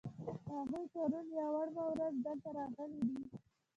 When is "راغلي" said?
2.57-2.99